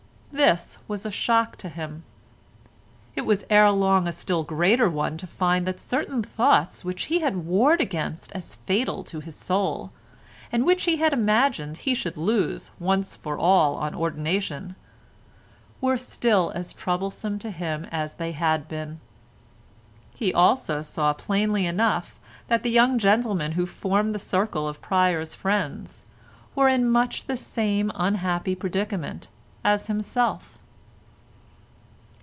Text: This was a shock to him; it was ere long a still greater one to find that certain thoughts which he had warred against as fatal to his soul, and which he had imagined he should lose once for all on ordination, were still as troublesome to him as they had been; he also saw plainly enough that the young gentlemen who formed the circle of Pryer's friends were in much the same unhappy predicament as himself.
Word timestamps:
This 0.33 0.77
was 0.87 1.05
a 1.05 1.11
shock 1.11 1.57
to 1.57 1.67
him; 1.67 2.03
it 3.17 3.25
was 3.25 3.43
ere 3.49 3.69
long 3.69 4.07
a 4.07 4.13
still 4.13 4.43
greater 4.43 4.89
one 4.89 5.17
to 5.17 5.27
find 5.27 5.67
that 5.67 5.79
certain 5.79 6.23
thoughts 6.23 6.85
which 6.85 7.03
he 7.05 7.19
had 7.19 7.45
warred 7.45 7.81
against 7.81 8.31
as 8.31 8.55
fatal 8.55 9.03
to 9.03 9.19
his 9.19 9.35
soul, 9.35 9.91
and 10.49 10.65
which 10.65 10.83
he 10.85 10.97
had 10.97 11.11
imagined 11.11 11.79
he 11.79 11.93
should 11.93 12.15
lose 12.17 12.71
once 12.79 13.17
for 13.17 13.37
all 13.37 13.75
on 13.75 13.93
ordination, 13.93 14.77
were 15.81 15.97
still 15.97 16.53
as 16.55 16.73
troublesome 16.73 17.37
to 17.37 17.51
him 17.51 17.85
as 17.91 18.13
they 18.13 18.31
had 18.31 18.69
been; 18.69 19.01
he 20.15 20.33
also 20.33 20.81
saw 20.81 21.11
plainly 21.11 21.65
enough 21.65 22.19
that 22.47 22.63
the 22.63 22.71
young 22.71 22.97
gentlemen 22.97 23.51
who 23.51 23.65
formed 23.65 24.15
the 24.15 24.19
circle 24.19 24.65
of 24.65 24.81
Pryer's 24.81 25.35
friends 25.35 26.05
were 26.55 26.69
in 26.69 26.89
much 26.89 27.25
the 27.27 27.37
same 27.37 27.91
unhappy 27.95 28.55
predicament 28.55 29.27
as 29.63 29.85
himself. 29.85 30.57